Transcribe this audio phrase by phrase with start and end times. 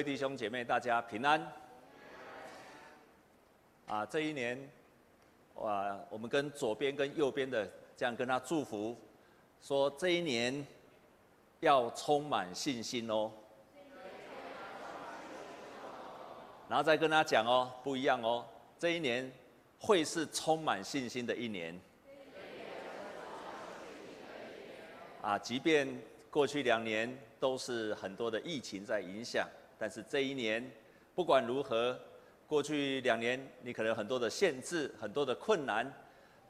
[0.00, 1.38] 位弟兄姐妹，大家平安。
[3.86, 4.58] 啊，这一年，
[5.56, 8.96] 哇，我们跟左边跟右边的这样跟他祝福，
[9.60, 10.66] 说这一年
[11.58, 13.30] 要充满信心哦。
[16.66, 18.46] 然后再跟他讲哦，不一样哦，
[18.78, 19.30] 这一年
[19.78, 21.78] 会是充满信心的一年。
[25.20, 25.86] 啊，即便
[26.30, 29.46] 过去两年都是很多的疫情在影响，
[29.80, 30.70] 但是这一年
[31.14, 31.98] 不管如何，
[32.46, 35.90] 过去两年你可能很多的限制、很多的困难，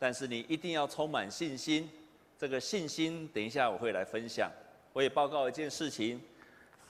[0.00, 1.88] 但是你一定要充满信心。
[2.36, 4.50] 这个信心，等一下我会来分享。
[4.92, 6.20] 我也报告一件事情。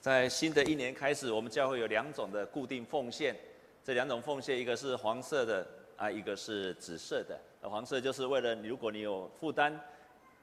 [0.01, 3.37] 在新的一年开始，我们教会有两种的固定奉献。
[3.85, 7.39] 这两种奉献，一个是黄色的啊，一个是紫色的。
[7.69, 9.79] 黄色就是为了，如果你有负担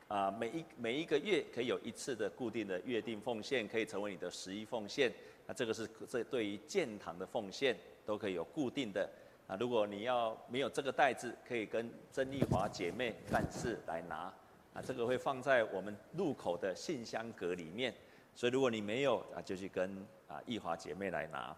[0.07, 5.11] 啊，每一每一个月可以有一次的固定的约定奉献，可以成为你的十一奉献。
[5.47, 9.09] 那这个是这对于建堂的奉献都可以有固定的
[9.47, 9.55] 啊。
[9.59, 14.31] 如果你要没有这个袋子，可以跟曾丽华姐妹干事来拿
[14.73, 14.81] 啊。
[14.85, 17.93] 这个会放在我们入口的信箱格里面。
[18.35, 21.55] 所以，如果你没有啊，就去跟啊义华姐妹来拿。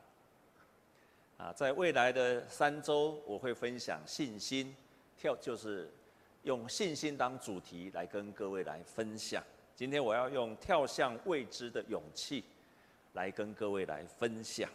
[1.37, 4.75] 啊，在未来的三周，我会分享信心，
[5.17, 5.89] 跳就是
[6.43, 9.43] 用信心当主题来跟各位来分享。
[9.75, 12.43] 今天我要用跳向未知的勇气
[13.13, 14.69] 来跟各位来分享。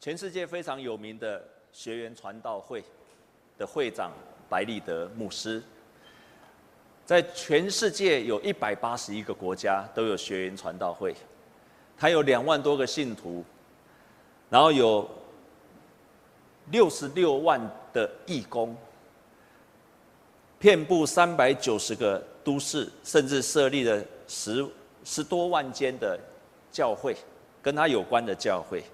[0.00, 2.82] 全世界非常有名的学员传道会
[3.58, 4.12] 的会长
[4.48, 5.62] 白立德牧师。
[7.04, 11.14] 在全世界有一百八十一个国家都有学员传道会，
[11.98, 13.44] 他有两万多个信徒，
[14.48, 15.10] 然后有
[16.70, 17.60] 六十六万
[17.92, 18.76] 的义工，
[20.58, 24.64] 遍布三百九十个都市，甚至设立了十
[25.10, 26.16] 十多万间的
[26.70, 27.16] 教会，
[27.60, 28.84] 跟他有关的教会。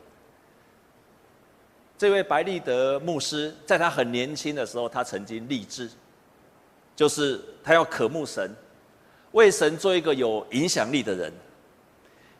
[1.98, 5.90] 这位白利德牧师在他很年轻的时候，他曾经立志。
[6.94, 8.50] 就是他要渴慕神，
[9.32, 11.30] 为神做一个有影响力的人，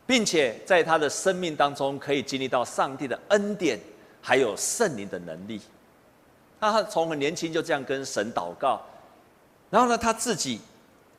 [0.07, 3.79] 并且在他的生命当中可以经历到上帝的恩典，
[4.19, 5.61] 还有圣灵的能力。
[6.59, 8.81] 他从很年轻就这样跟神祷告，
[9.69, 10.59] 然后呢，他自己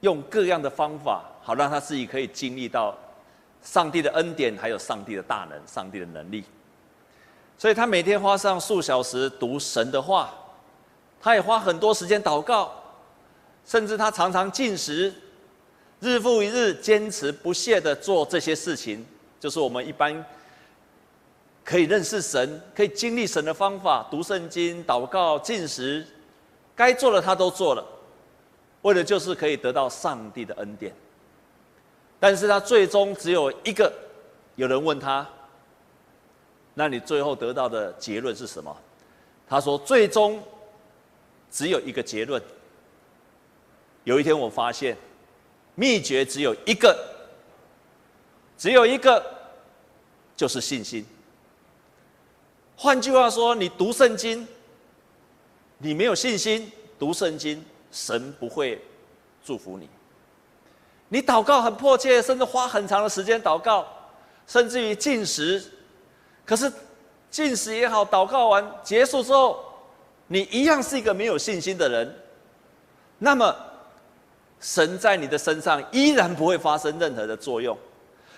[0.01, 2.97] 用各样的方法，好让他自己可以经历到
[3.63, 6.45] 上帝的恩典，还有上帝的大能、上帝的能力。
[7.57, 10.33] 所以他每天花上数小时读神的话，
[11.21, 12.73] 他也花很多时间祷告。
[13.65, 15.13] 甚至他常常进食，
[16.01, 19.05] 日复一日坚持不懈的做这些事情，
[19.39, 20.25] 就是我们一般
[21.63, 26.07] 可以认识神、可以经历神的方法：读圣经、祷告、进食，
[26.75, 27.85] 该做的他都做了，
[28.83, 30.95] 为的就是可以得到上帝的恩典。
[32.21, 33.93] 但是他最终只有一个，
[34.57, 35.27] 有人问他
[36.75, 38.77] ：“那你最后得到的结论是什么？”
[39.49, 40.43] 他说：“最终
[41.51, 42.43] 只有一个结论。”
[44.05, 44.97] 有一天，我发现
[45.75, 46.97] 秘诀只有一个，
[48.57, 49.25] 只有一个，
[50.35, 51.05] 就是信心。
[52.75, 54.47] 换句话说，你读圣经，
[55.79, 58.81] 你没有信心读圣经，神不会
[59.45, 59.89] 祝福你。
[61.09, 63.87] 你祷告很迫切，甚至花很长的时间祷告，
[64.47, 65.63] 甚至于进食，
[66.45, 66.71] 可是
[67.31, 69.65] 进食也好，祷告完结束之后，
[70.27, 72.15] 你一样是一个没有信心的人。
[73.19, 73.55] 那么。
[74.61, 77.79] 神在你的身上依然不会发生任何的作用，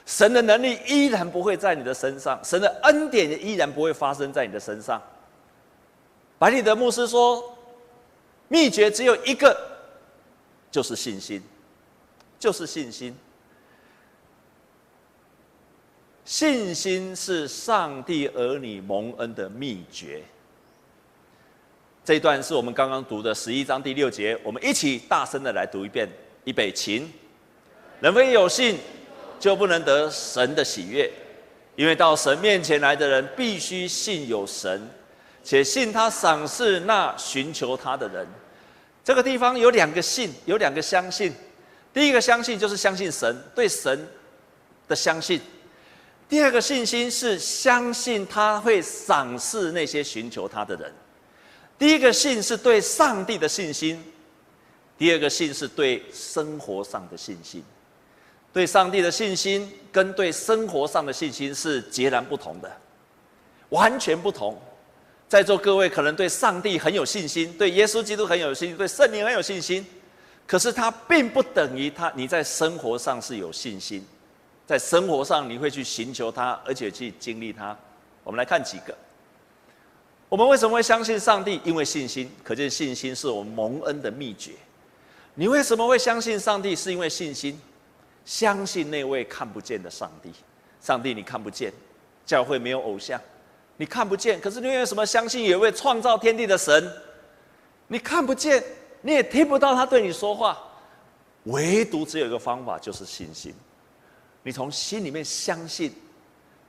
[0.05, 5.01] 神的能力依然不会在你的身上，神的恩典也依然不会发生在你的身上。
[6.39, 7.43] 白里德牧师说，
[8.53, 9.57] 秘诀只有一个，
[10.73, 11.41] 就是信心，
[12.37, 13.17] 就是信心。
[16.25, 20.21] 信心是上帝儿女蒙恩的秘诀。
[22.05, 26.09] 这一段是我们刚刚读的十一章第六节，我们一起大声的来读一遍。
[26.43, 27.09] 预备，起。
[28.01, 28.79] 人非有信，
[29.39, 31.09] 就不能得神的喜悦，
[31.77, 34.89] 因为到神面前来的人，必须信有神，
[35.45, 38.27] 且信他赏赐那寻求他的人。
[39.11, 41.33] 这个地方有两个信，有两个相信。
[41.93, 44.07] 第一个相信就是相信神，对神
[44.87, 45.41] 的相信；
[46.29, 50.93] 第二个信心是相信他会赏赐那些寻求他的人。
[51.77, 54.01] 第一个信是对上帝的信心，
[54.97, 57.65] 第二个信是对生活上的信心。
[58.53, 62.71] 对上帝的信心跟对生活上的信心是截然不同的，
[63.71, 64.57] 完全不同。
[65.31, 69.87] 在座各位可能对上帝很有信心，对耶稣基督很有信心，对圣灵很有信心，
[70.45, 74.05] 可是他并不等于他你在生活上是有信心。
[74.67, 77.79] 在生活上你会去寻求他，而且去经历他。
[78.25, 78.93] 我们来看几个。
[80.29, 81.61] 我们为什么会相信上帝？
[81.63, 84.51] 因为信心，可见信心是我们蒙恩的秘诀。
[85.37, 86.75] 你为什么会相信上帝？
[86.75, 87.57] 是因为信心，
[88.25, 90.33] 相信那位看不见的上帝。
[90.81, 91.73] 上帝你看不见，
[92.27, 93.21] 教会没有偶像，
[93.81, 94.39] 你看不见。
[94.39, 96.93] 可是你为什么相信有一位创造天地的神？
[97.89, 98.63] 你看不见，
[99.01, 100.59] 你也听不到他对你说话，
[101.45, 103.55] 唯独只有一个方法，就是信心。
[104.43, 105.95] 你从心里面相信，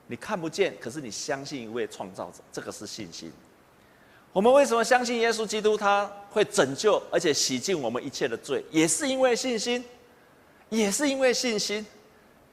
[0.07, 3.29] 你看不见，可是你相信一位创造者，这个是信心。
[4.31, 5.75] 我们为什么相信耶稣基督？
[5.75, 9.83] 他会拯救，而且洗净我们一切的罪，也是因为信心，
[10.69, 11.85] 也是因为信心。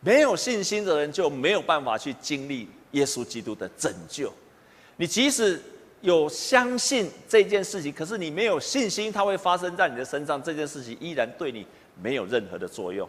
[0.00, 4.32] 没有信心的人就没有办法去经历耶稣基督的拯救。
[4.98, 5.60] 你即使
[6.00, 11.66] 有相信这件事情，可是你没有信心，它会发生在你的身上，这件事情依然对你
[12.02, 13.08] 没有任何的作用。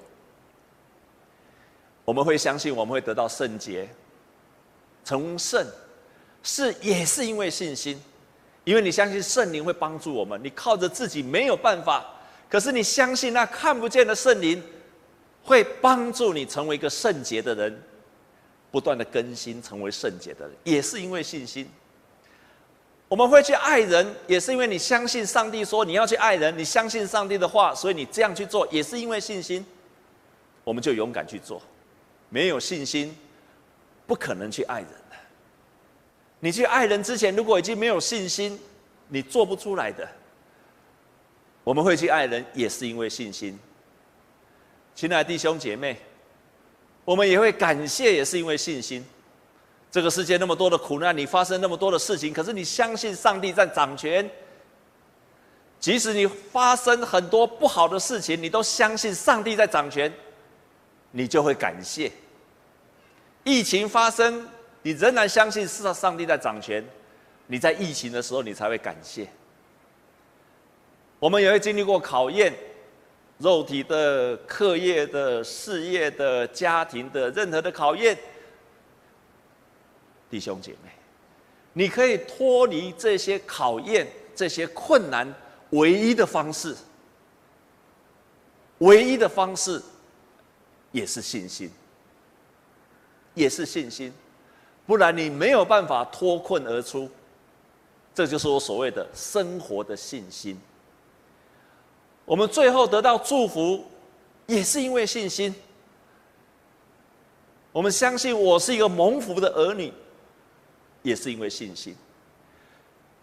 [2.05, 3.89] 我们会相信，我们会得到圣洁、
[5.03, 5.65] 成圣，
[6.43, 8.01] 是也是因为信心。
[8.65, 12.05] 因为你相信圣灵会帮助我们，你靠着自己没有办法，
[12.47, 14.61] 可是你相信那看不见的圣灵
[15.41, 17.81] 会帮助你成为一个圣洁的人，
[18.69, 21.67] 不断的更新，成为圣洁的人，也是因为信心。
[23.09, 29.65] 我们会去爱人，也是因为你相信上帝说你要去爱人，你相信上帝的话，所以你这样去做，也是因为信心。
[30.63, 31.59] 我们就勇敢去做，
[32.29, 33.17] 没有信心，
[34.05, 34.89] 不可能去爱人。
[36.39, 38.57] 你去爱人之前，如果已经没有信心，
[39.07, 40.07] 你做不出来的。
[41.63, 43.57] 我们会去爱人，也是因为信心。
[44.93, 45.97] 亲爱的弟兄姐妹，
[47.03, 49.03] 我们也会感谢，也是因为信心。
[49.91, 54.29] 这个世界那么多的苦难，你发生那么多的事情，可是你相信上帝在掌权。
[55.79, 60.13] 即使你发生很多不好的事情，你都相信上帝在掌权，
[61.11, 62.11] 你就会感谢。
[63.43, 64.47] 疫情发生。
[64.81, 66.81] 你仍然相信是上帝在掌权，
[67.47, 69.27] 你在疫情的时候，你才会感谢。
[71.19, 72.53] 我们也会经历过考验，
[73.39, 78.17] 肉体的、课业的、事业的、家庭的任何的考验。
[80.29, 80.91] 弟兄姐妹，
[81.73, 85.33] 你可以脱离这些考验、这些困难，
[85.71, 86.75] 唯一的方式，
[88.79, 89.81] 唯一的方式，
[90.91, 91.69] 也是信心，
[93.33, 94.13] 也是信心。
[94.85, 97.09] 不然你没有办法脱困而出，
[98.13, 100.59] 这就是我所谓的生活的信心。
[102.25, 103.85] 我们最后得到祝福，
[104.47, 105.53] 也是因为信心。
[107.71, 109.93] 我们相信我是一个蒙福的儿女，
[111.01, 111.95] 也是因为信心。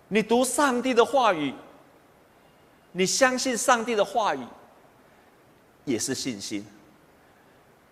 [0.09, 1.53] 你读上帝的话语，
[2.93, 4.41] 你相信上帝的话语，
[5.85, 6.65] 也是信心。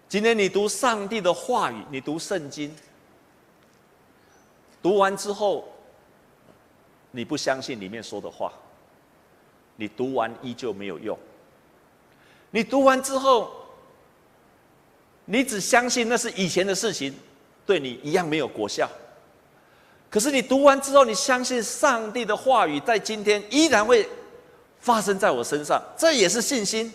[0.09, 2.75] 今天你读上帝的话语，你读圣经。
[4.81, 5.67] 读完之后，
[7.11, 8.53] 你不相信里面说的话，
[9.77, 11.19] 你读完依旧没有用。
[12.51, 13.51] 你读完之后，
[15.25, 17.13] 你只相信那是以前的事情，
[17.67, 18.89] 对你一样没有果效。
[20.15, 24.09] 可是你读完之后，你相信上帝的话语在今天依然会
[24.79, 26.93] 发生在我身上，这也是信心。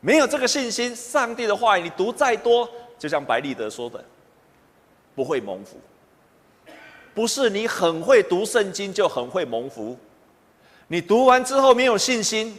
[0.00, 2.66] 没有这个信心，上帝的话语你读再多，
[2.98, 4.02] 就像白立德说的，
[5.14, 5.78] 不会蒙福。
[7.14, 9.98] 不是你很会读圣经就很会蒙福，
[10.88, 12.58] 你读完之后没有信心，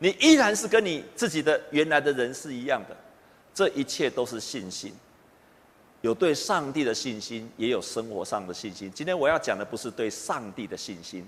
[0.00, 2.96] 你依然是跟你自己的原来的人是一样的。
[3.54, 4.92] 这一切都是信心，
[6.00, 8.90] 有对上帝的信心，也有生活上的信心。
[8.94, 11.26] 今天我要讲的不是对上帝的信心，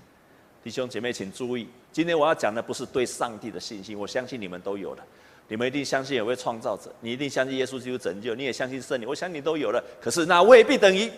[0.63, 3.97] 弟兄姐妹请注意，今天我要讲的不是对上帝的信心。
[3.97, 5.03] 我相信你们都有了，
[5.47, 9.83] 你们一定相信有位创造者，你一定相信耶稣基督拯救，你也相信圣灵，我相信你都有了。
[10.01, 11.11] 可是那未必等于。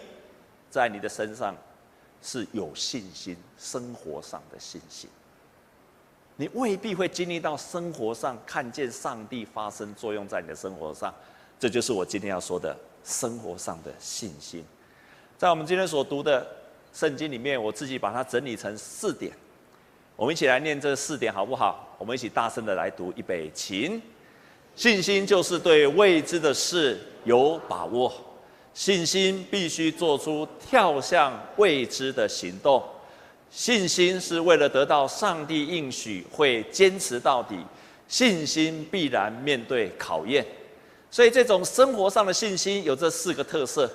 [0.71, 1.55] 在你的身上
[2.19, 5.07] 是有信心，生活上的信心。
[6.35, 11.13] 你未必会经历到生活上看见上帝发生作用在你的生活上，
[11.59, 14.63] 这就是我今天要说的生活上的信心。
[15.37, 16.45] 在我们今天所读的
[16.93, 19.31] 圣经里面，我自己把它整理成四点，
[20.15, 21.95] 我们一起来念这四点好不好？
[21.97, 24.01] 我们一起大声的来读，预备，请。
[24.75, 28.11] 信心就是对未知的事有把握。
[28.73, 32.83] 信心必须做出跳向未知的行动，
[33.51, 37.57] 信心是为了得到上帝应许，会坚持到底。
[38.07, 40.43] 信心必然面对考验，
[41.13, 43.87] 所以这种生活上的信心有这四个特色，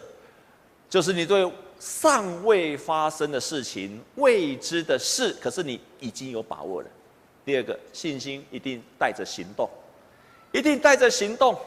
[0.88, 6.88] 就是你对尚未发生的事情、未知的事，可是你已经有把握了。
[7.44, 9.68] 第二个，信心一定带着行动，
[10.52, 11.58] 一定带着行动。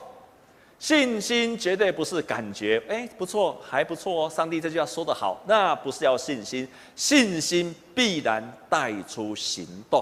[0.79, 4.29] 信心绝对不是感觉，哎，不错，还不错哦。
[4.29, 6.65] 上帝这句话说得好，那不是要信心，
[6.95, 10.01] 信心必然带出行动。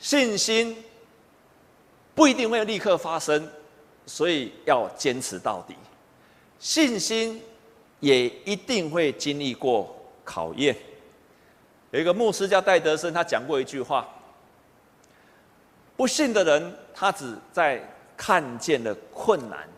[0.00, 0.76] 信心
[2.16, 3.48] 不一定会立刻发生，
[4.06, 5.74] 所以要坚持到底。
[6.58, 7.42] 信心
[8.00, 9.94] 也一定会经历过
[10.24, 10.76] 考验。
[11.90, 14.08] 有一个牧师叫戴德森，他讲过一句话：
[15.96, 17.82] 不信的人，他只在。
[18.16, 19.68] 看见了困难，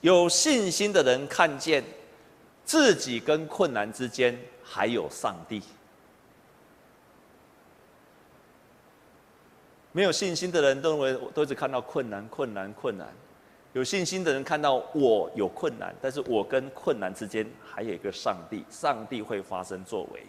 [0.00, 1.82] 有信心的人看见
[2.64, 5.62] 自己跟困难之间还有上帝。
[9.92, 13.06] 没有信心的人认为都只看到困难、困难、困难；
[13.72, 20.22] 有信心的人看到我有困难，但是我跟困难之间还有一个上帝，上帝会发生作为。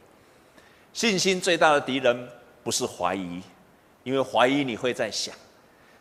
[0.94, 2.28] 信心最大的敌人
[2.64, 3.42] 不是怀疑，
[4.04, 5.36] 因为怀疑你会在想。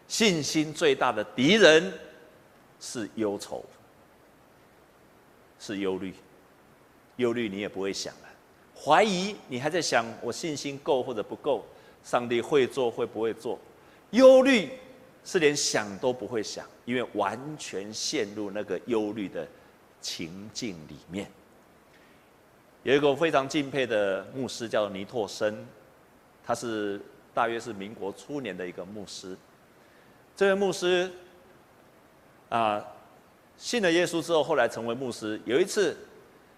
[0.08, 1.92] 信心最大的敌人
[2.80, 3.64] 是忧愁，
[5.58, 6.14] 是忧虑。
[7.16, 8.28] 忧虑你也不会想了，
[8.74, 11.64] 怀疑你还在想我信心够或者不够，
[12.02, 13.58] 上帝会做会不会做？
[14.10, 14.70] 忧虑
[15.24, 19.46] 是连想都不会想，因为完全陷入那个忧虑的
[20.00, 21.30] 情境里面。
[22.82, 25.66] 有一个非常敬佩的牧师叫尼拓森，
[26.44, 27.00] 他是
[27.34, 29.36] 大约是民国初年的一个牧师。
[30.34, 31.12] 这位牧师
[32.48, 32.82] 啊，
[33.58, 35.38] 信了耶稣之后，后来成为牧师。
[35.44, 35.94] 有一次，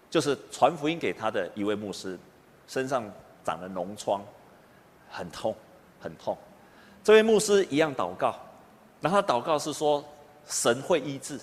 [0.09, 2.17] 就是传福音给他的一位牧师，
[2.69, 3.03] 身上
[3.45, 4.25] 长了脓疮，
[5.13, 5.55] 很痛，
[6.01, 6.37] 很痛。
[7.05, 8.35] 这位牧师一样祷告，
[9.01, 10.05] 然后祷告是说：
[10.47, 11.39] 神会医治，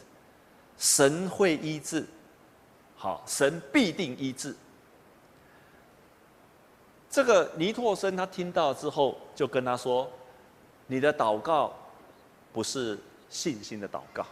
[0.78, 2.06] 神会医治，
[2.98, 4.54] 好，神必定医治。
[7.10, 10.12] 这个尼托生他听到之后，就跟他说：
[10.88, 11.72] 你的祷告。
[12.52, 12.98] 不是
[13.30, 14.26] 信心的祷告，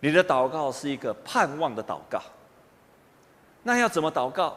[0.00, 2.18] 你的祷告是一个盼望的祷告。
[3.62, 4.56] 那要怎么祷告？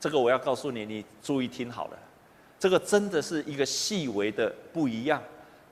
[0.00, 1.98] 这个我要告诉你，你注意听好了。
[2.58, 5.22] 这个真的是一个细微的不一样，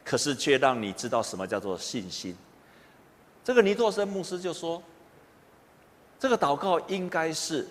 [0.04, 2.36] 可是却让你知道什么叫做信心。
[3.44, 4.82] 这个尼托生牧师就说，
[6.18, 7.66] 这个祷告应该是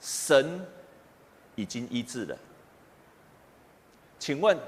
[0.00, 0.64] 神
[1.54, 2.38] 已经医治了。
[4.18, 4.58] 请问？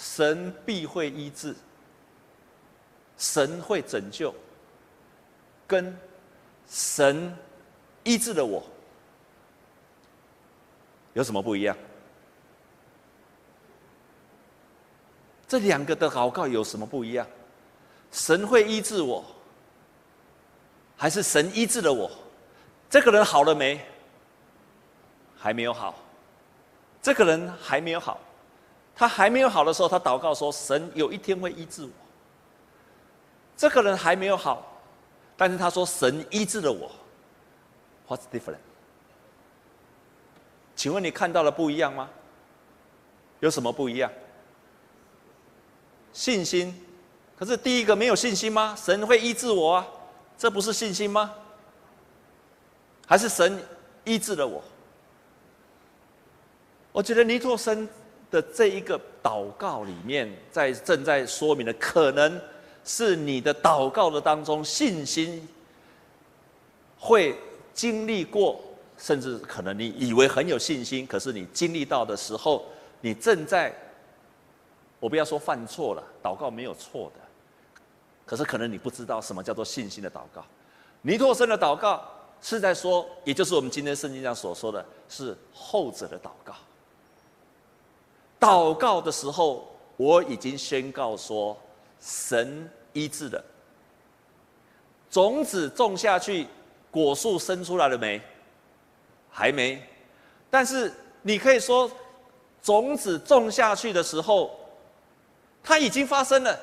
[0.00, 1.52] 神必会医治，
[3.16, 4.32] 神会拯救，
[5.66, 5.92] 跟
[6.68, 7.36] 神
[8.04, 8.62] 医治了我
[11.14, 11.76] 有什么不一样？
[15.48, 17.26] 这两个的祷告有什么不一样？
[18.12, 19.24] 神会医治我，
[20.96, 22.10] 还是神医治了我？
[22.90, 23.82] 这个人好了没？
[25.38, 25.94] 还没有好，
[27.00, 28.20] 这个人还没有好。
[28.94, 31.90] 他还没有好的时候，他祷告说：“神有一天会医治我。”
[33.56, 34.80] 这个人还没有好，
[35.36, 36.90] 但是他说：“神医治了我。”
[38.08, 38.58] What's different？
[40.74, 42.10] 请问你看到了不一样吗？
[43.40, 44.10] 有什么不一样？
[46.18, 46.74] 信心。
[47.38, 48.76] 可是第一个没有信心吗？
[48.76, 49.86] 神会医治我啊，
[50.36, 51.32] 这不是信心吗？
[53.06, 53.62] 还是神
[54.02, 54.60] 医治了我？
[56.90, 57.88] 我觉得尼托生。
[58.30, 62.38] 的这一个祷告里面，在正在说明的，可能
[62.84, 65.48] 是你的祷告的当中，信心
[66.98, 67.34] 会
[67.72, 68.60] 经历过，
[68.98, 72.66] 甚至可能你以为很有信心，可是你经历到的时候，
[73.00, 73.74] 你正在，
[75.00, 77.20] 我不要说犯错了，祷告没有错的，
[78.26, 80.44] 可是可能你不知道什么叫做信心的祷告。
[81.02, 82.02] 尼托生的祷告
[82.42, 86.54] 是在说，也就是我们今天圣经上所说的是后者的祷告。
[88.40, 91.56] 祷告的时候，我已经宣告说，
[92.00, 93.44] 神医治了。
[95.10, 96.46] 种子种下去，
[96.90, 98.20] 果树生出来了没？
[99.30, 99.82] 还没。
[100.50, 101.90] 但是你可以说，
[102.62, 104.50] 种子种下去的时候，
[105.62, 106.58] 它已经发生了。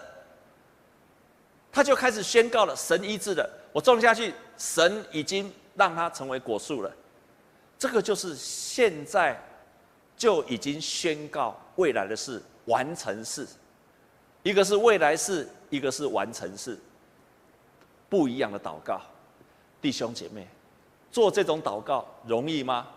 [1.72, 3.50] 他就开始宣告了，神医治了。
[3.72, 6.92] 我种下去，神已经让它成为果树了。
[7.78, 9.40] 这个就是现在。
[10.18, 13.46] 就已经宣告未来的事完成式，
[14.44, 16.80] 一个是未来式，一个是完成式，
[18.08, 19.02] 不一样的祷告，
[19.82, 20.48] 弟兄姐妹，
[21.12, 22.88] 做这种祷告容易吗？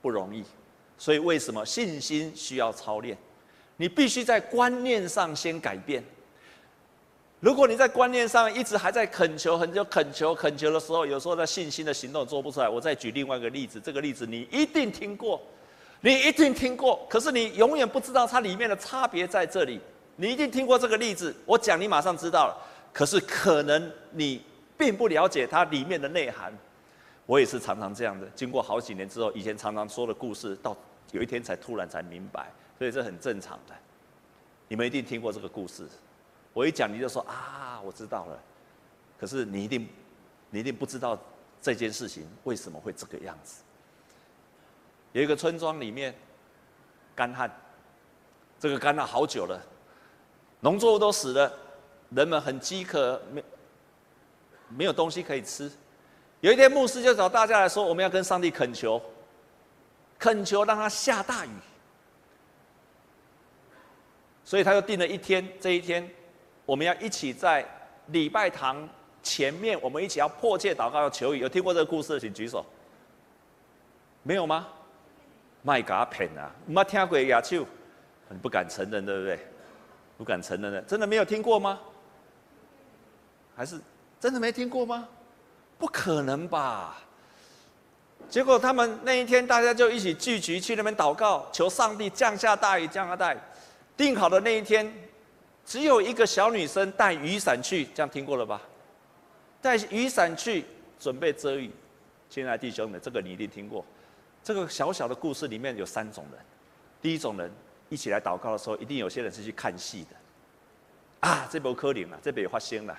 [0.00, 0.44] 不容易。
[0.96, 3.18] 所以为什么信心需要操练？
[3.76, 6.02] 你必须在观念上先改变。
[7.40, 12.68] 如果你在观念上一直还在恳求、很久恳求、恳求的时候，有时候在信心的行动做不出来。
[12.68, 15.40] 我再举另外一个例子，这个例子你一定听过。
[16.00, 19.80] 你一定听过，可是你永远不知道它里面的差别在这里。
[20.16, 22.56] 你一定听过这个例子，我讲你马上知道了。
[22.92, 24.42] 可是可能你
[24.76, 26.52] 并不了解它里面的内涵。
[27.26, 30.76] 我也是常常这样的，经过好几年之后，以前常常说的故事，到
[31.12, 33.74] 有一天才突然才明白，所以这很正常的。
[34.68, 35.86] 你们一定听过这个故事，
[36.52, 38.40] 我一讲你就说啊，我知道了。
[39.18, 39.88] 可是你一定，
[40.50, 41.18] 你一定不知道
[41.60, 43.62] 这件事情为什么会这个样子。
[45.12, 46.14] 有一个村庄里面
[47.14, 47.50] 干旱，
[48.58, 49.60] 这个干了好久了，
[50.60, 51.52] 农作物都死了，
[52.10, 53.44] 人们很饥渴，没
[54.68, 55.70] 没有东西可以吃。
[56.40, 59.00] 有一天，牧师就找大家来说：“我们要跟上帝恳求，
[60.18, 61.50] 恳求让他下大雨。”
[64.44, 66.08] 所以他又定了一天，这一天
[66.66, 67.64] 我们要一起在
[68.08, 68.88] 礼拜堂
[69.22, 71.38] 前面，我们一起要迫切祷告，要求雨。
[71.38, 72.64] 有听过这个故事的，请举手。
[74.22, 74.68] 没有吗？
[75.62, 76.50] 卖假骗啊！
[76.66, 77.66] 没听过亚秋，
[78.28, 79.38] 你不敢承认，对不对？
[80.18, 81.80] 不敢承认的，真的没有听过吗？
[83.56, 83.80] 还是
[84.20, 85.08] 真的没听过吗？
[85.78, 86.98] 不可能吧？
[88.28, 93.38] 结果他们那一天，大家就一起聚集去那边祷告，求上帝降下大雨，降下大雨。
[93.96, 94.92] 定好的那一天，
[95.64, 98.60] 只有一个小女生带雨伞去，这样听过了吧？
[99.62, 100.64] 带雨伞去
[100.98, 101.70] 准备遮雨。
[102.28, 103.84] 亲爱的弟兄们，这个你一定听过。
[104.42, 106.40] 这个小小的故事里面有三种人，
[107.00, 107.50] 第一种人
[107.88, 112.92] 一起来祷告的时候，一定有些人是去看戏的，啊，这不可能了，这边有发生了，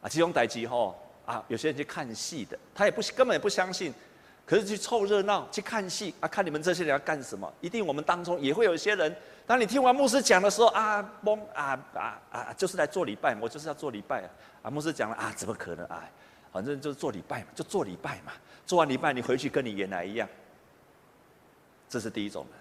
[0.00, 3.94] 啊，这种代志吼，啊，有些人去看戏的，他也不根本也不相信，
[4.44, 7.50] 可是去凑热闹去看戏啊，看你们这些人要干什么？
[7.60, 9.14] 一定我们当中也会有一些人，
[9.46, 14.28] 当你听完牧师讲的时候啊，懵啊啊啊，就是来做礼拜，我就是要做礼拜啊，
[14.64, 16.02] 啊，牧师讲了啊，怎么可能啊？
[16.52, 18.32] 反正就是做礼拜嘛，就做礼拜嘛，
[18.66, 20.28] 做完礼拜你回去跟你原来一样。
[21.88, 22.60] 这是第一种人，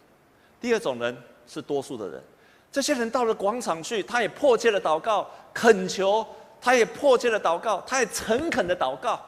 [0.62, 2.24] 第二种人是多数的人。
[2.72, 6.26] 这些人到了广场去，他也迫切的祷告、恳求，
[6.62, 9.20] 他也迫切的祷告，他也诚恳的祷告。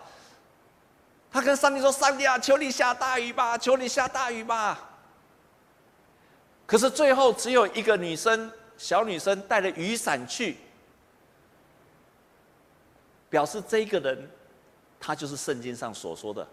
[1.33, 4.88] 他跟上帝说：“上帝啊，求你下大雨吧，求你下大雨吧。”
[6.67, 10.58] 可是最后只有一个女生，小女生带着雨伞去，
[13.31, 14.29] 表示这个人，
[14.99, 16.47] 他就是圣经上所说的。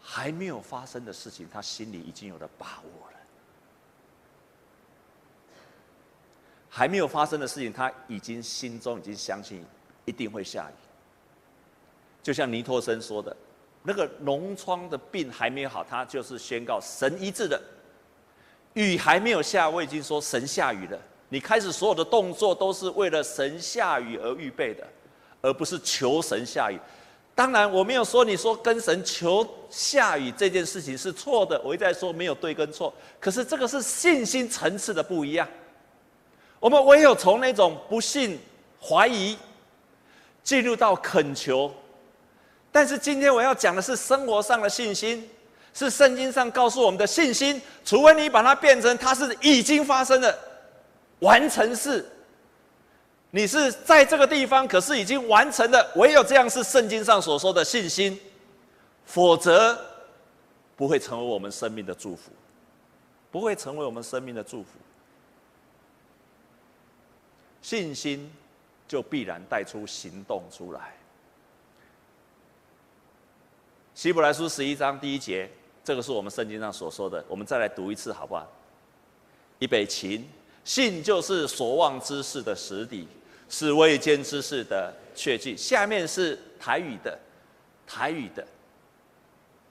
[0.00, 3.18] 还没有发生的事情，他心里已经有了把握了。
[6.68, 9.64] 还没有发生的事情，他已经心中已经相信
[10.04, 10.74] 一定会下雨。
[12.22, 13.36] 就像尼托生说的，
[13.82, 17.60] 那个脓疮的病还没有好，他就是宣告神医治的。
[18.74, 20.98] 雨还没有下，我已经说神下雨了。
[21.28, 24.86] 你开始所有的动作都是为了神下雨而预备的，
[25.40, 26.78] 而不是求神下雨。
[27.34, 31.60] 当然，我没有说你说跟神求下雨这件事情是错的。
[31.64, 35.48] 我一再说没有对跟错，可是这个是信心层次的不一样。
[36.60, 38.38] 我们唯有从那种不信、
[38.80, 39.36] 怀疑，
[40.44, 41.74] 进入到恳求。
[42.72, 45.28] 但是今天我要讲的是生活上的信心，
[45.74, 47.60] 是圣经上告诉我们的信心。
[47.84, 50.36] 除非你把它变成它是已经发生的
[51.18, 52.04] 完成式。
[53.30, 55.92] 你是在这个地方，可是已经完成了。
[55.96, 58.18] 唯有这样是圣经上所说的信心，
[59.04, 59.78] 否则
[60.74, 62.32] 不会成为我们生命的祝福，
[63.30, 64.70] 不会成为我们生命的祝福。
[67.60, 68.32] 信心
[68.88, 70.94] 就必然带出行动出来。
[74.02, 75.48] 希伯来书十一章第一节，
[75.84, 77.24] 这个是我们圣经上所说的。
[77.28, 78.44] 我们再来读一次，好不好？
[79.60, 80.24] 预备起，
[80.64, 83.06] 信就是所望之事的实底。
[83.48, 85.56] 是未见之事的确据。
[85.56, 87.16] 下面是台语的，
[87.86, 88.44] 台语的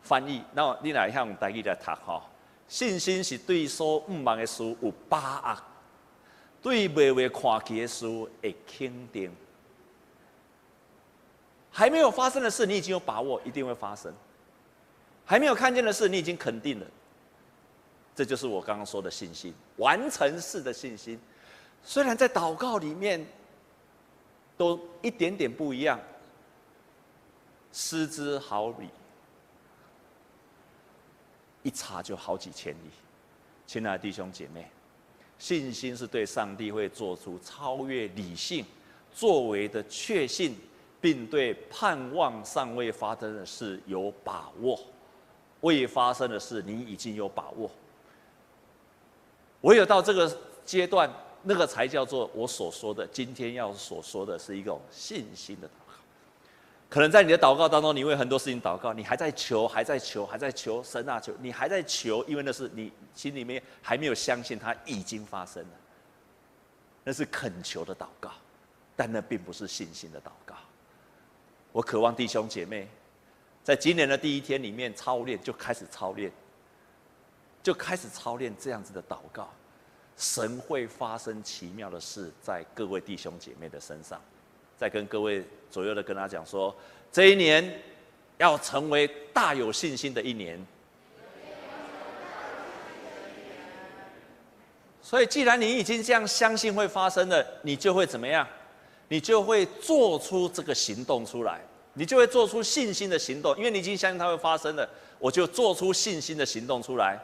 [0.01, 0.41] 翻译。
[0.53, 2.23] 那你来向台语来读哈。
[2.69, 5.57] 信心是对所不望的事有把握，
[6.61, 8.07] 对未未看见的事
[8.41, 9.29] 会肯定。
[11.71, 14.11] 还没有发生的事，你已经有把握，一定会发生；
[15.25, 16.85] 还没有看见的事，你已经肯定了。
[18.15, 21.19] 这就是我刚刚说的信心，完成式的信心。
[21.83, 23.25] 虽然在祷告里面。
[24.57, 25.99] 都一点点不一样，
[27.73, 28.87] 失之毫厘，
[31.63, 32.91] 一差就好几千里。
[33.65, 34.69] 亲爱的弟兄姐妹，
[35.39, 38.63] 信心是对上帝会做出超越理性
[39.11, 40.55] 作为的确信，
[41.01, 44.79] 并对盼望尚未发生的事有把握。
[45.59, 47.69] 未发生的事，你已经有把握。
[49.61, 50.31] 唯有到这个
[50.63, 51.11] 阶段。
[51.43, 55.95] 那个才叫做我所说的，今天要所说的是一种信心的祷告。
[56.87, 65.69] 可能在你的祷告当中，你为很多事情祷告，你还在求，还在求，还在求神啊求，你还在求，因为那是你心里面还没有相信它已经发生了。
[67.03, 68.29] 那是恳求的祷告，
[68.95, 70.53] 但那并不是信心的祷告。
[71.71, 72.87] 我渴望弟兄姐妹，
[73.63, 76.31] 在今年的第一天里面操练，就开始操练，
[77.63, 79.49] 就开始操练这样子的祷告，
[80.17, 84.19] 神会发生奇妙的事在各位弟兄姐妹的身上。
[84.77, 86.75] 再跟各位左右的跟他讲说，
[87.11, 87.79] 这一年
[88.37, 90.59] 要成为大有信心的一年。
[95.03, 98.47] 所以，既然你已经这样相信会发生了，你就会怎么样？
[99.11, 101.59] 你就会做出这个行动出来，
[101.95, 107.19] 你就会做出信心的行动，因为你已经相信它会发生了，我就做出信心的行动出来。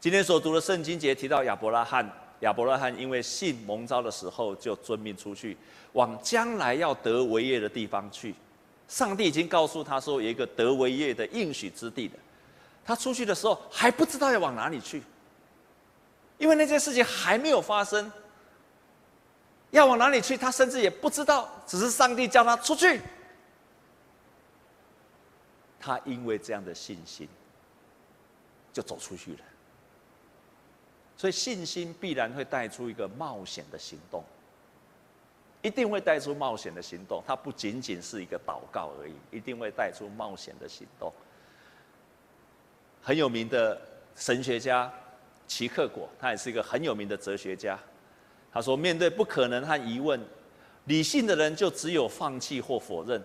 [0.00, 2.10] 今天所读的圣经节提到亚伯拉罕。
[2.40, 5.54] 亚伯拉罕因为信蒙召的时候，就遵命出去，
[5.92, 8.34] 往将来要得为业的地方去。
[8.88, 12.14] 上帝已经告诉他说，有一个得为业的应许之地的。
[12.82, 15.02] 他出去的时候还不知道要往哪里去，
[16.38, 18.10] 因为那件事情还没有发生。
[19.76, 23.00] 要往哪里去，他甚至也不知道，只是上帝叫他出去。
[25.78, 27.28] 他因为这样的信心，
[28.72, 29.40] 就走出去了。
[31.14, 34.24] 所以信心必然会带出一个冒险的行动，
[35.60, 37.22] 一定会带出冒险的行动。
[37.26, 41.12] 它不仅仅是一个祷告而已，一定会带出冒险的行动。
[43.02, 43.78] 很有名的
[44.16, 44.90] 神学家
[45.46, 47.78] 齐克果，他也是一个很有名的哲学家。
[48.56, 50.18] 他说：“面对不可能和疑问，
[50.86, 53.22] 理性的人就只有放弃或否认，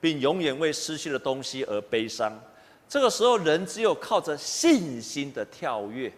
[0.00, 2.36] 并永远为失去的东西而悲伤。
[2.88, 6.12] 这个时候，人只有靠着信心的跳跃。”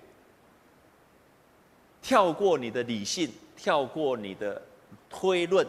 [2.00, 4.62] 跳过你的理性，跳过你的
[5.10, 5.66] 推论，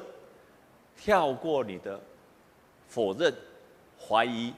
[0.95, 1.99] 跳过你的
[2.87, 3.33] 否认、
[3.99, 4.53] 怀疑，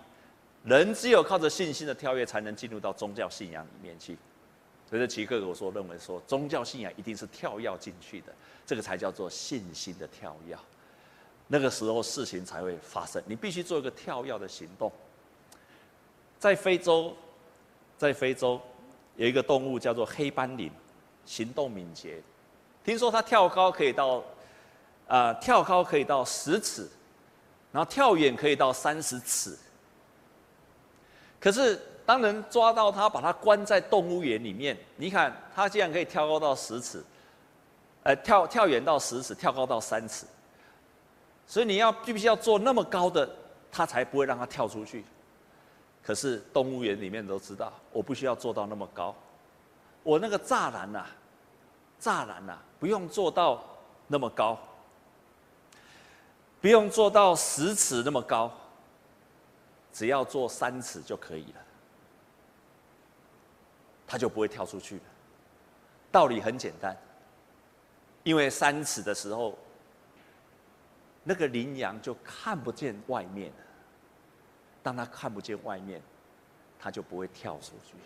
[0.64, 4.16] 人只有靠着信心的跳跃，才能进入到宗教信仰里面去。
[4.90, 8.34] 所以，齐克我说认为说，宗教信仰一定是跳跃进去的，
[8.66, 10.58] 这个才叫做信心的跳跃。
[11.48, 14.92] 那个时候事情才会发生，你必须做一个跳跃的行动。
[16.40, 17.16] 在非洲，
[17.98, 18.62] 在非洲
[19.16, 20.72] 有一个动物叫做黑斑羚。
[21.26, 22.22] 行动敏捷，
[22.86, 24.20] 听说它跳高可以到，
[25.08, 26.88] 啊、呃，跳高可以到十尺，
[27.70, 29.58] 然后跳远可以到三十尺。
[31.38, 37.04] 可是当人抓到他，把他关在动物园里面，你看他竟然可以跳高到十尺，
[38.04, 40.26] 呃，跳跳远到十尺，跳高到三尺。
[41.46, 43.30] 所以你要必须要做那么高的，
[43.70, 45.04] 他才不会让他跳出去。
[46.02, 49.14] 可是动物园里面都知道，我不需要做到那么高。
[50.02, 51.06] 我那个栅栏呐，
[52.00, 53.62] 栅栏呐，不用做到
[54.08, 54.58] 那么高，
[56.62, 58.50] 不用做到十尺那么高，
[59.92, 61.60] 只要做三尺就可以了，
[64.08, 65.02] 他就不会跳出去了。
[66.12, 66.96] 道理很简单，
[68.24, 69.58] 因为三尺的时候，
[71.24, 73.58] 那个羚羊就看不见外面了。
[74.82, 76.02] 当他看不见外面，
[76.80, 78.04] 他就不会跳出去了。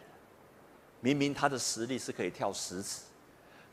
[0.99, 3.03] 明明他的实力是可以跳十尺，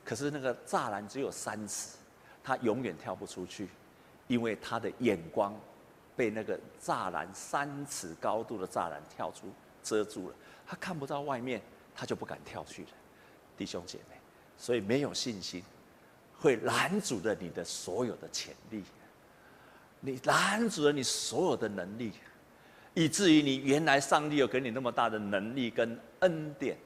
[0.05, 1.97] 可是那个栅栏只有三尺，
[2.45, 3.69] 他永远跳不出去，
[4.27, 5.59] 因为他的眼光
[6.15, 9.51] 被那个栅栏三尺高度的栅栏跳出
[9.83, 10.35] 遮住了，
[10.67, 11.63] 他看不到外面，
[11.99, 12.89] 他就不敢跳去了。
[13.57, 14.15] 弟兄姐妹，
[14.57, 15.65] 所以没有信心
[16.39, 18.85] 会拦阻了你的所有的潜力，
[19.99, 22.13] 你拦阻了你所有的能力，
[22.95, 26.79] 以至于你原来上帝有给你那么大的能力跟恩典。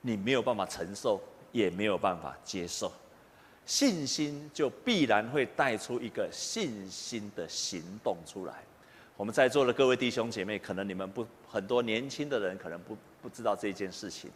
[0.00, 1.20] 你没有办法承受，
[1.52, 2.90] 也没有办法接受，
[3.66, 8.54] 信心就必然会带出一个信心的行动出来。
[9.18, 14.30] 我们在座的各位弟兄姐妹，可能你们不很多年轻的人可能不不知道这件事情。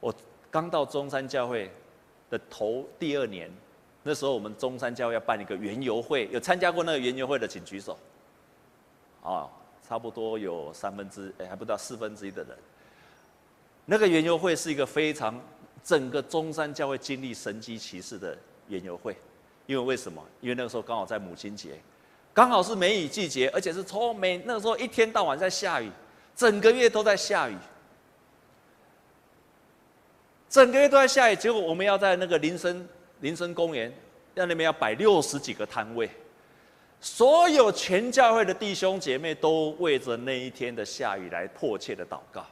[0.00, 0.14] 我
[0.50, 1.70] 刚到中山教会
[2.30, 3.50] 的头第二年，
[4.02, 7.96] 那时候我们中山教会要办一个园游会，有参加过那个园游会的请举手。
[9.22, 9.48] 啊，
[9.86, 12.56] 差不多有三分之哎还不到四分之一的人。
[13.84, 15.40] 那个园游会是一个非常
[15.84, 18.36] 整个中山教会经历神迹奇事的
[18.68, 19.16] 园游会，
[19.66, 20.22] 因为为什么？
[20.40, 21.80] 因为那个时候刚好在母亲节，
[22.34, 25.90] 刚好是梅雨季节，而且是从每那个时候一天到晚在下雨，
[26.34, 27.56] 整个月都在下雨，
[30.52, 31.36] 整个月都在下雨。
[31.36, 32.86] 结果我们要在那个林森
[33.20, 33.90] 林森公园，
[34.36, 36.10] 在那边要摆六十几个摊位，
[37.00, 42.44] 所有全教会的弟兄姐妹都为着那一天的下雨来迫切的祷告。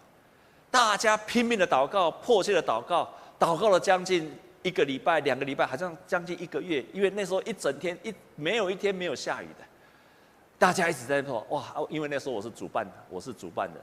[0.70, 3.06] 大家拼命的祷告，迫切的祷告，
[3.38, 6.82] 祷告了将近一个礼拜、两个礼拜，好像将近一个月。
[6.94, 9.64] 因为那时候一整天一没有一天没有下雨的，
[10.58, 11.74] 大家一直在说哇！
[11.90, 13.76] 因为那时候我是主办，我是主办人，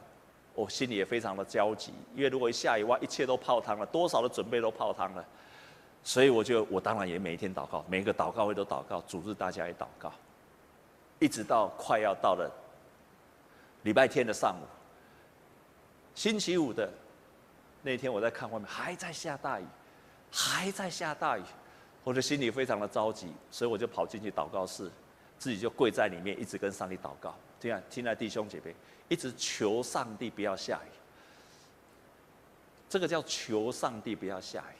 [0.58, 1.94] 我心里也非常的焦急。
[2.16, 5.24] 因为如果一下雨哇，一切都泡汤了，多少的准备都泡汤了。
[6.04, 10.12] 所以我就我当然也每一天祷告，每一个祷告会都祷告，组织大家也祷告，
[11.20, 12.50] 一直到快要到了
[13.84, 14.66] 礼拜天的上午，
[16.16, 16.90] 星期五的
[17.84, 19.66] 那天，我在看外面还在下大雨，
[20.32, 21.44] 还在下大雨，
[22.04, 24.90] 我的心里非常的着急，所以我就跑进去祷告室，
[25.38, 28.76] 自己就跪在里面，一直跟上帝祷告，这样亲爱弟兄姐妹，
[29.08, 30.92] 一直求上帝不要下雨，
[32.90, 34.78] 这个叫求上帝不要下雨。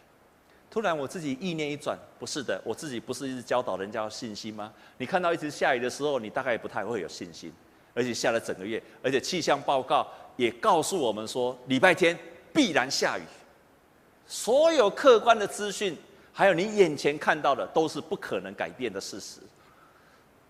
[0.70, 4.72] 突然我自己意念一转，不是的，我自己不是一直教导人家要信心吗？
[4.98, 7.52] 你看到一直下雨的时候，你大概也不太会有信心，
[7.94, 12.18] 而且下了整个月，而且气象报告也告诉我们说礼拜天
[12.54, 13.22] 必然下雨。
[14.28, 15.98] 所有客观的资讯，
[16.34, 19.40] 还有你眼前看到的，都是不可能改变的事实。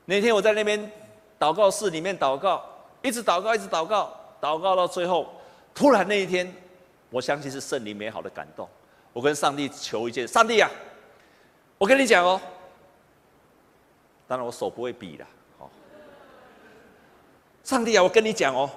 [0.05, 0.91] 那天我在那边
[1.39, 2.63] 祷告室里面祷告，
[3.01, 5.33] 一直祷告，一直祷告，祷告到最后，
[5.73, 6.51] 突然那一天，
[7.09, 8.67] 我相信是圣灵美好的感动。
[9.13, 10.69] 我跟上帝求一件，上帝啊，
[11.77, 12.39] 我跟你讲哦，
[14.27, 15.25] 当然我手不会比的，
[15.57, 15.69] 好，
[17.63, 18.69] 上帝啊，我跟你讲哦，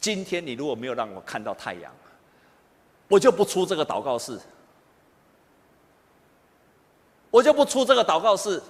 [0.00, 1.90] 今天你如果没有让我看到太阳，
[3.08, 4.38] 我就不出这个祷告室，
[7.30, 8.62] 我就不出这个祷告室，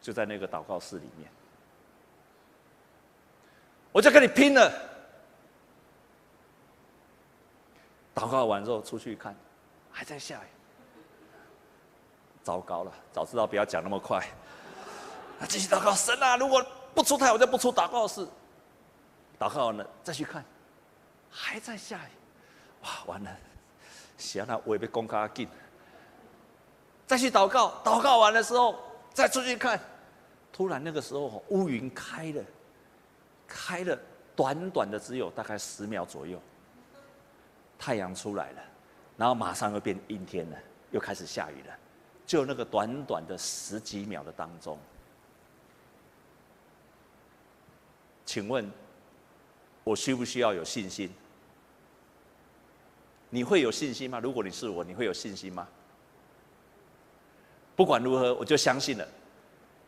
[0.00, 1.30] 就在那个祷告室里面，
[3.92, 4.72] 我就跟你拼了。
[8.14, 9.34] 祷告完之后出去一看，
[9.90, 10.46] 还在下雨。
[12.42, 14.26] 糟糕了，早知道不要讲那么快。
[15.38, 18.26] 那继续祷告，神啊，如果不出太阳，我就不出祷告室。
[19.38, 20.44] 祷告完了再去看，
[21.30, 22.10] 还在下雨。
[22.82, 23.30] 哇，完了，
[24.18, 25.48] 行了，我也被公开禁。
[27.06, 28.78] 再去祷告，祷告完的时候
[29.12, 29.78] 再出去看，
[30.52, 32.44] 突然那个时候乌云开了，
[33.46, 33.98] 开了，
[34.34, 36.40] 短短的只有大概十秒左右。
[37.78, 38.62] 太阳出来了，
[39.16, 40.58] 然后马上又变阴天了，
[40.90, 41.74] 又开始下雨了。
[42.26, 44.78] 就那个短短的十几秒的当中，
[48.24, 48.70] 请问，
[49.82, 51.10] 我需不需要有信心？
[53.30, 54.20] 你会有信心吗？
[54.20, 55.66] 如果你是我，你会有信心吗？
[57.80, 59.08] 不管如何，我就相信了，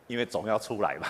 [0.07, 1.07] 因为总要出来嘛。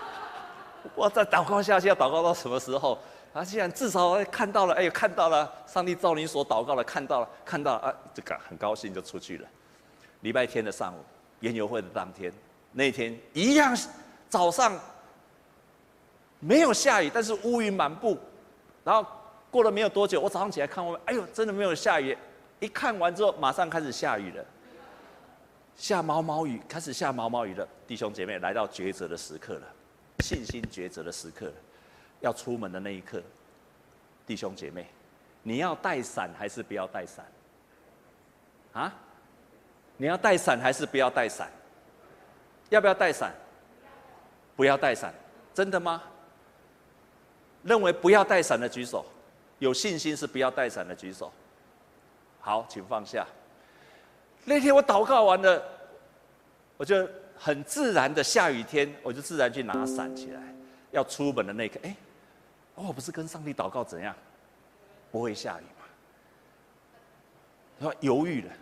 [0.94, 2.98] 我在祷告下去，要祷告到什么时候？
[3.32, 9.48] 啊，既然至少看到了，哎，看到了，上帝照你所祷告的看到了，看到了啊，这个很高兴就出去了。
[10.20, 10.98] 礼拜天的上午，
[11.40, 12.30] 研游会的当天，
[12.72, 13.74] 那天一样，
[14.28, 14.78] 早上
[16.38, 18.18] 没有下雨，但是乌云满布。
[18.84, 19.08] 然后
[19.50, 22.14] 过了没有多久，我早上起来看外面，哎呦，真的没有下雨。
[22.60, 24.44] 一看完之后，马上开始下雨了，
[25.76, 27.66] 下毛毛雨，开始下毛毛雨了。
[27.86, 29.66] 弟兄姐妹，来到抉择的时刻了，
[30.20, 31.54] 信心抉择的时刻了。
[32.20, 33.22] 要出门的那一刻，
[34.26, 34.86] 弟兄姐妹，
[35.42, 37.26] 你要带伞还是不要带伞？
[38.72, 38.92] 啊？
[39.96, 41.50] 你要带伞还是不要带伞？
[42.70, 43.32] 要不要带伞？
[44.56, 45.12] 不要带伞，
[45.52, 46.02] 真的吗？
[47.62, 49.04] 认为不要带伞的举手，
[49.58, 51.32] 有信心是不要带伞的举手。
[52.40, 53.26] 好，请放下。
[54.44, 55.62] 那天我祷告完了，
[56.76, 60.40] 我就很自然的下雨天，我就自然去拿伞起来，
[60.90, 61.96] 要出门的那一刻，哎。
[62.76, 64.14] 哦，不是跟上帝祷告怎样？
[65.12, 65.86] 不会下雨吗？
[67.80, 68.52] 说犹豫了，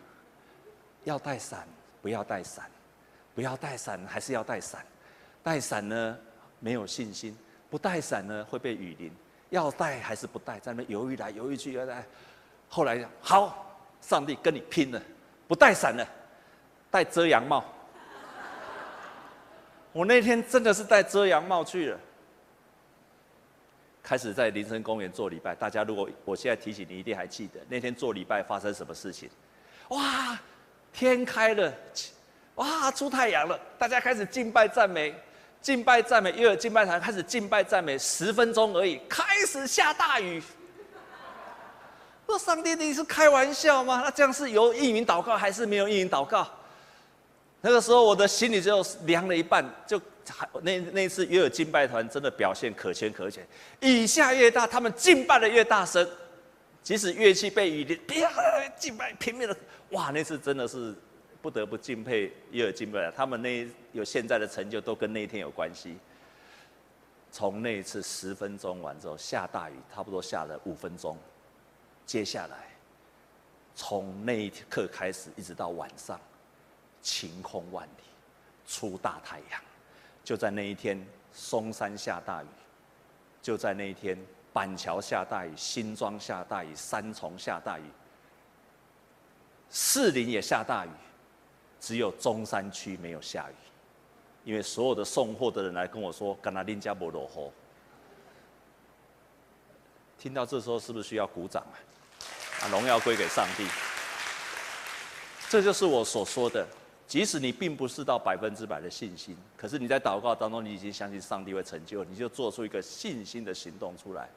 [1.05, 1.66] 要带伞，
[2.03, 2.71] 不要带伞，
[3.35, 4.85] 不要带伞，还是要带伞？
[5.42, 6.18] 带伞呢，
[6.61, 7.33] 没有信心；
[7.71, 9.11] 不带伞呢，会被雨淋。
[9.49, 10.59] 要带还是不带？
[10.61, 12.05] 在那犹豫来犹豫去，要带。
[12.68, 15.03] 后来好，上帝跟你拼了，
[15.52, 16.08] 不带伞了，
[16.90, 17.62] 戴遮阳帽。
[19.92, 22.00] 我那天真的是戴遮阳帽去了。
[24.02, 29.28] 开始在林森公园做礼拜，大家如果我现在提醒你，一定还记得那天做礼拜发生什么事情？
[29.88, 30.40] 哇，
[30.90, 31.70] 天开了，
[32.54, 35.14] 哇，出太阳了，大家开始敬拜赞美，
[35.60, 40.42] 敬拜赞美，又有敬拜团开始敬拜赞美，十分钟而已，开始下大雨。
[42.26, 44.00] 说上帝，你是开玩笑吗？
[44.04, 46.48] 那这样是有应允祷告还是没有应允祷告？
[47.61, 50.48] 那个时候我的心里就凉了一半，就还。
[50.62, 53.46] 那那次约尔敬拜团真的表现可圈可点，
[53.80, 56.08] 雨下越大，他们敬拜的越大声，
[56.82, 58.30] 即使乐器被雨淋，啪，
[58.76, 59.56] 敬拜拼命的，
[59.90, 60.11] 哇！
[60.11, 60.94] 那次真的是
[61.40, 65.96] 不得不敬佩约尔敬拜团，他们那有现在的成就都跟那一天有关系。
[67.30, 71.16] 从那一次十分钟完之后下大雨，差不多下了五分钟，
[72.04, 72.68] 接下来
[73.74, 76.20] 从那一刻开始一直到晚上，
[77.00, 78.02] 晴空万里，
[78.66, 79.60] 出大太阳。
[80.22, 82.46] 就在那一天，松山下大雨；
[83.40, 84.16] 就在那一天，
[84.52, 87.84] 板桥下大雨，新庄下大雨，三重下大雨。
[89.70, 90.90] 士林也下大雨，
[91.80, 93.54] 只有中山区没有下雨，
[94.44, 97.50] 因为所有的送货的人来跟我说，甘拿林加波落后。
[100.18, 101.74] 听到这时候是不是需要鼓掌啊？
[102.62, 103.66] 啊，荣耀归给上帝。
[105.48, 106.64] 这就是我所说的，
[107.09, 114.29] 即使你并不是到百分之百的信心，可是你在祷告当中，你已经相信上帝会成就，你就做出一个信心的行动出来。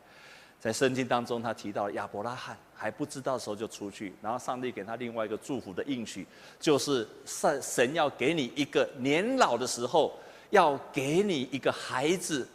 [0.59, 6.25] 在圣经当中，他提到亚伯拉罕还不知道的时候就出去，然后上帝给他另外一个祝福的应许，
[6.59, 12.47] 就是神神要给你一个年老的时候要给你一个孩子，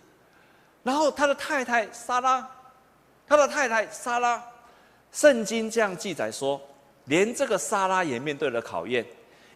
[0.82, 2.46] 然后他的太太莎拉。
[3.28, 4.44] 他的太太莎拉，
[5.12, 6.60] 圣经这样记载说，
[7.06, 9.04] 连这个撒拉也面对了考验，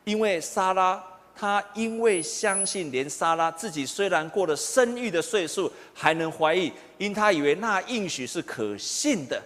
[0.04, 1.02] 因为撒拉
[1.36, 9.40] 她因为相信，连撒拉自己虽然过了生育的岁数，还能怀孕，因她以为那应许是可信的。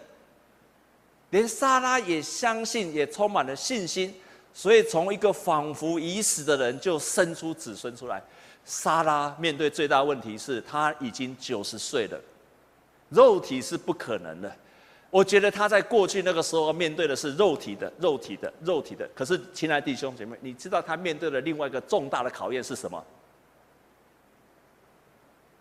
[1.31, 4.15] 连撒拉也相信，也充满了信心，
[4.55, 8.23] 所以从一个仿佛已死的人就生出子孙出来。
[8.65, 12.19] 撒拉面对最大问题是，她已经九十岁了。
[13.11, 14.55] 肉体是不可能的，
[15.11, 19.09] 我觉得他在过去那个时候面对的是肉体的、肉体的、肉体的。
[19.15, 23.03] 可是，亲爱的弟兄姐妹，你知道他面对的另外一个重大的考验是什么？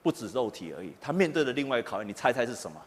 [0.03, 2.81] 不止肉体而已，他面对的另外一个考验，你猜猜是什么？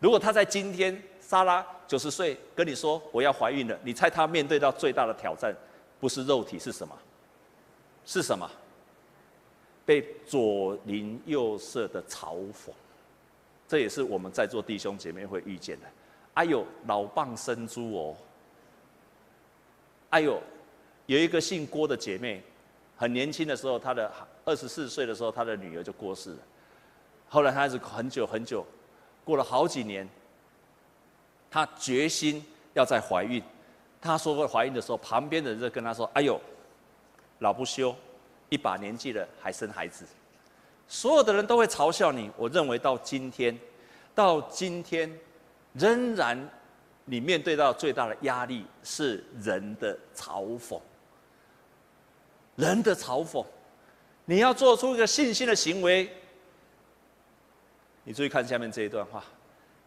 [0.00, 5.54] 如果他在今天，莎拉九十岁跟你说我要怀孕了，你猜他面对到最大的挑战，
[6.00, 6.94] 不是肉体是什么？
[8.04, 8.50] 是什么？
[9.84, 12.70] 被左邻右舍的嘲讽。
[13.68, 15.86] 这也是我们在座弟兄姐妹会遇见的。
[16.36, 18.16] 哎呦，老蚌生珠哦！
[20.10, 20.38] 哎呦，
[21.06, 22.42] 有一个姓郭的姐妹，
[22.94, 24.12] 很年轻的时候，她的
[24.44, 26.38] 二十四岁的时候，她的女儿就过世了。
[27.30, 28.64] 后来她是很久很久，
[29.24, 30.06] 过了好几年，
[31.50, 32.44] 她决心
[32.74, 33.42] 要再怀孕。
[33.98, 36.38] 她说过怀孕的时候，旁边的人就跟她说：“哎呦，
[37.38, 37.96] 老不休，
[38.50, 40.04] 一把年纪了还生孩子。”
[40.86, 42.30] 所有的人都会嘲笑你。
[42.36, 43.58] 我认为到今天，
[44.14, 45.10] 到今天，
[45.78, 46.36] 仍然
[47.04, 50.80] 你面对到最大的压力是人的嘲讽。
[52.56, 53.44] 人的嘲讽，
[54.24, 56.10] 你要做出一个信心的行为。
[58.04, 59.22] 你注意看下面这一段话：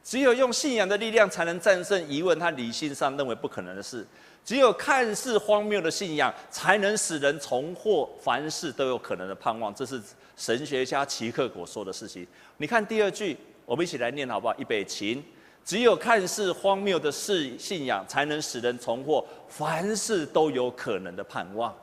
[0.04, 4.04] 只有用信仰的力量，才能战胜疑问和理性上认为不可能的事；
[4.45, 9.73] 只有看似荒谬的信仰，才能使人重获凡事都有可能的盼望。
[9.73, 10.02] 这是。
[10.38, 12.25] 神学家齐克果说的事情，
[12.56, 14.56] 你看第二句，我们一起来念好不好？
[14.58, 15.21] 预备起，
[15.65, 21.76] 只有看似荒谬的事信仰，才能使人重获凡事都有可能的盼望。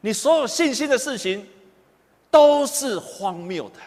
[0.00, 1.46] 你所有信心的事情，
[2.30, 3.80] 都是荒谬的。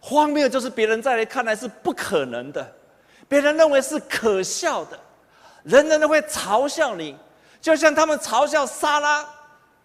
[0.00, 2.72] 荒谬就是别人再来看来是不可能的，
[3.28, 4.98] 别人认为是可笑的，
[5.62, 7.16] 人人都会嘲笑你，
[7.60, 9.28] 就像他们嘲笑沙拉，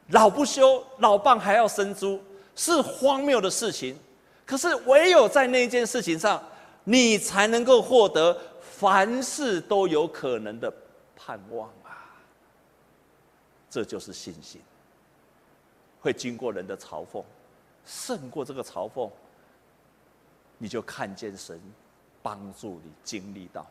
[0.10, 2.22] 老不休，老蚌还要生珠。
[2.60, 3.96] 是荒谬的事情，
[4.44, 6.44] 可是唯有在那件事情上，
[6.90, 10.74] 你才能够获得凡事都有可能的
[11.18, 12.16] 盼望啊！
[13.70, 14.62] 这就是信心，
[16.00, 17.22] 会经过人的嘲讽，
[17.86, 19.12] 胜过这个嘲讽，
[20.58, 21.60] 你就看见神
[22.24, 23.68] 帮助你经历到。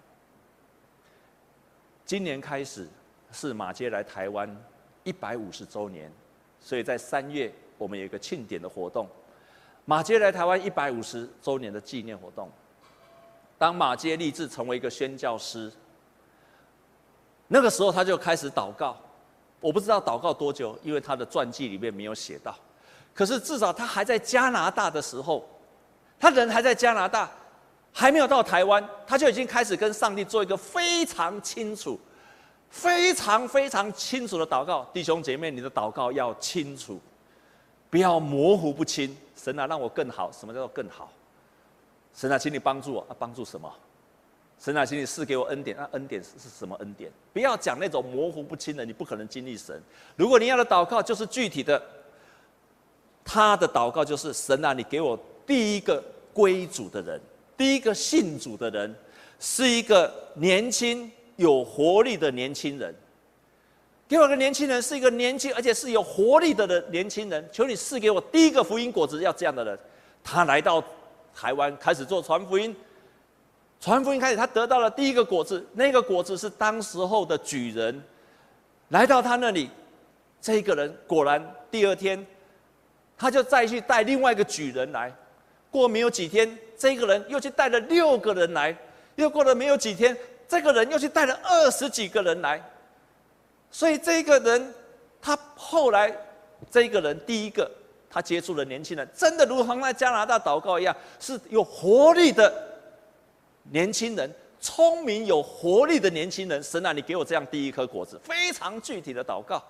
[2.05, 2.87] 今年开始
[3.33, 4.55] 是马街来台湾
[5.05, 6.13] 一百五十周年，
[6.61, 7.51] 所以在三月。
[7.79, 9.09] 我们有一个庆典的活动，
[9.87, 12.51] 马偕来台湾一百五十周年的纪念活动。
[13.59, 15.73] 当马街立志成为一个宣教师，
[17.49, 18.97] 那个时候他就开始祷告。
[19.61, 22.55] 我不知道祷告多久，因为他的传记里面没有写到。
[23.15, 25.49] 可是至少他还在加拿大的时候，
[26.21, 27.31] 他人还在加拿大，
[27.93, 31.99] 还没有到台湾，他就已经开始跟上帝做一个非常清楚、
[32.69, 34.85] 非常非常清楚的祷告。
[34.93, 37.01] 弟兄姐妹，你的祷告要清楚。
[37.89, 40.31] 不要模糊不清，神啊，让我更好。
[40.31, 41.11] 什么叫做更好？
[42.17, 43.17] 神啊，请你帮助我啊！
[43.19, 43.71] 帮助什么？
[44.59, 45.77] 神啊，请你赐给我恩典。
[45.77, 47.13] 那、恩典是是什么恩典？
[47.35, 49.79] 不要讲那种模糊不清的，你不可能经历神。
[50.17, 51.81] 如果你要的祷告就是具体的，
[53.23, 56.03] 他的祷告就是神啊，你给我第一个
[56.33, 57.21] 归主的人，
[57.55, 58.97] 第一个信主的人，
[59.39, 62.95] 是一个年轻有活力的年轻人。
[64.09, 67.47] 给我个年轻人，是一个年轻而且是有活力的人年轻人。
[67.53, 69.79] 求你赐给我第一个福音果子，要这样的人。
[70.25, 70.83] 他来到
[71.37, 72.75] 台湾，开始做传福音。
[73.79, 75.65] 传福音开始，他得到了第一个果子。
[75.75, 78.03] 那个果子是当时候的举人
[78.89, 79.69] 来到他那里，
[80.41, 82.27] 这个人果然第二天，
[83.19, 85.15] 他就再去带另外一个举人来。
[85.71, 88.75] 过没有几天，这个人又去带了六个人来。
[89.17, 90.17] 又过了没有几天，
[90.49, 92.63] 这个人又去带了二十几个人来。
[93.71, 94.75] 所以这个人，
[95.21, 96.17] 他后来
[96.71, 97.71] 这个人第一个
[98.17, 102.51] 他接触的年轻人，真的如同在加拿大祷告一样，是有活力的
[103.65, 106.63] 年轻人，聪明有活力的年轻人。
[106.63, 109.63] 神啊，你给我这样第一颗果子，非常具体的祷告。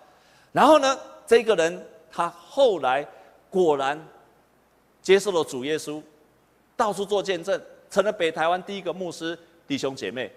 [0.52, 3.04] 然后呢，这个人他后来
[3.50, 4.00] 果然
[5.02, 6.00] 接受了主耶稣，
[6.76, 9.36] 到处做见证，成了北台湾第一个牧师。
[9.66, 10.30] 弟兄姐妹。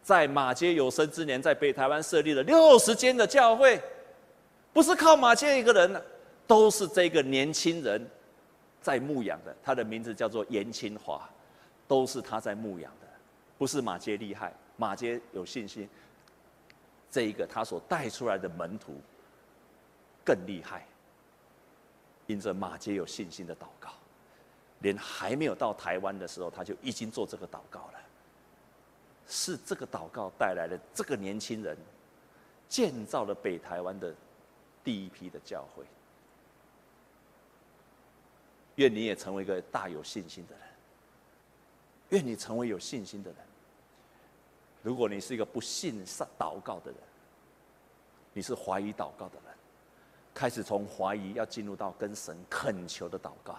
[0.00, 3.78] 在马街有生之年，在北台湾设立了六十间的教会，
[4.72, 6.02] 不是靠马街一个人，
[6.48, 8.04] 都是这个年轻人
[8.80, 9.54] 在牧养的。
[9.62, 11.28] 他的名字叫做严清华，
[11.86, 13.06] 都是他在牧养的，
[13.56, 15.88] 不是马杰厉害，马杰有信心。
[17.10, 18.94] 这一个他所带出来的门徒
[20.24, 20.86] 更厉害，
[22.26, 23.90] 因着马杰有信心的祷告，
[24.80, 28.00] 连还没有到台湾的时候，他就已经做这个祷告了。
[29.26, 31.76] 是这个祷告带来的这个年轻人，
[32.68, 34.14] 建造了北台湾的
[34.82, 35.84] 第一批的教会。
[38.78, 40.64] 愿你也成为一个大有信心的人。
[42.08, 43.38] 愿你成为有信心的人。
[44.82, 47.00] 如果你是一个不信上祷告的人，
[48.32, 49.54] 你是怀疑祷告的人，
[50.32, 53.58] 开始从怀疑要进入到跟神恳求的祷告。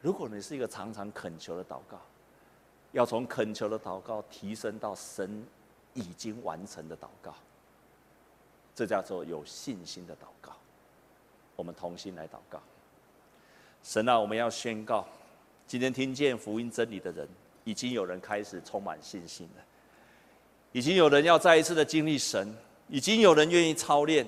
[0.00, 2.00] 如果你是一个常常恳求的祷告。
[2.92, 5.44] 要从恳求的祷告提升到神
[5.92, 7.34] 已经完成的祷告，
[8.74, 10.56] 这叫做有信心的祷告。
[11.54, 12.62] 我们同心来祷告。
[13.88, 15.08] 神啊，我们要宣告，
[15.66, 17.26] 今天听见福音真理的人，
[17.64, 19.64] 已经有人开始充满信心了，
[20.72, 22.54] 已经有人要再一次的经历神，
[22.88, 24.26] 已经有人愿意操练，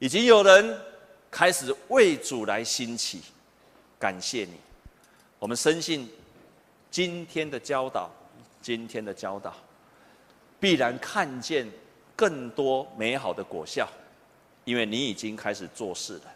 [0.00, 0.76] 已经有人
[1.30, 3.22] 开始为主来兴起。
[3.96, 4.54] 感谢你，
[5.38, 6.10] 我们深信。
[6.90, 8.10] 今天的教导，
[8.60, 9.54] 今天的教导，
[10.58, 11.64] 必然看见
[12.16, 13.88] 更多美好的果效，
[14.64, 16.33] 因为你已经开始做事了。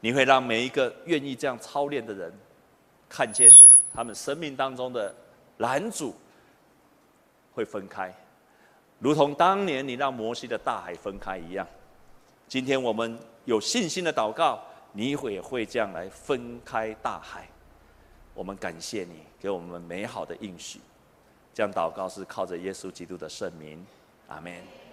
[0.00, 2.32] 你会让每一个愿意这样操练的人，
[3.08, 3.50] 看见
[3.94, 5.14] 他们生命当中的
[5.58, 6.14] 拦阻
[7.54, 8.14] 会分开，
[8.98, 11.66] 如同当年你让摩西的大海分开一样。
[12.46, 17.48] 今天我们有信心的祷告，你也会这样来分开大海。
[18.34, 20.78] 我们感谢你给我们美好的应许，
[21.54, 23.84] 这样祷告是靠着耶稣基督的圣名，
[24.28, 24.85] 阿门。